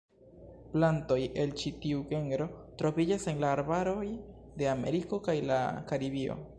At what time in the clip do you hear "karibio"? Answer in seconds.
5.93-6.45